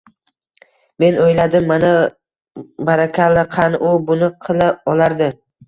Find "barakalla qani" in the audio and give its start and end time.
2.91-3.83